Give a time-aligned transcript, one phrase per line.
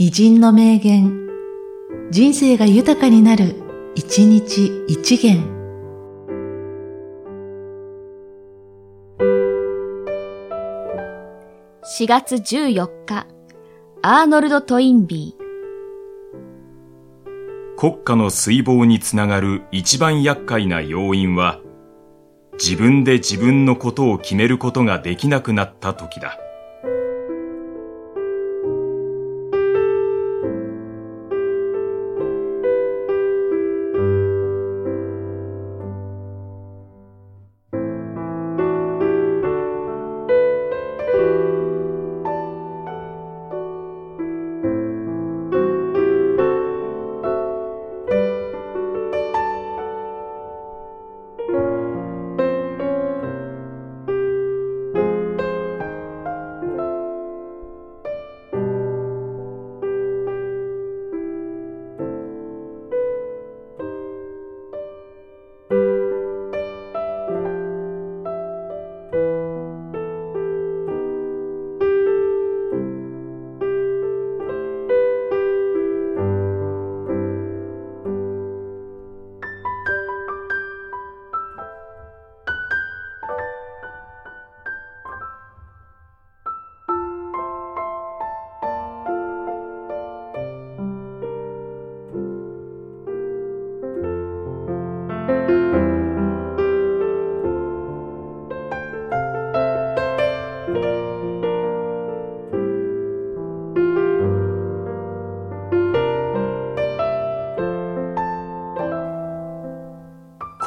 [0.00, 1.26] 偉人の名言、
[2.12, 3.56] 人生が豊かになる、
[3.96, 5.42] 一日一元。
[11.98, 13.26] 4月14日、
[14.02, 15.42] アーノルド・トインビー。
[17.76, 21.60] 国家の衰亡につながる一番厄介な要因は、
[22.52, 26.38] 自分で自分のことを決めることができなくなった時だ。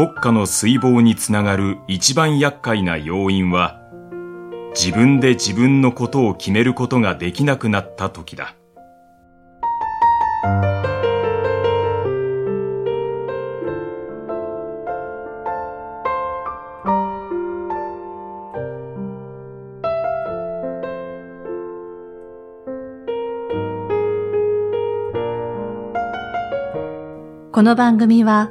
[0.00, 3.82] 国家の衰亡につながる一番厄介な要因は、
[4.74, 8.54] 自分で自分のことを決めることができなくなった時だ。
[27.52, 28.50] この番組は、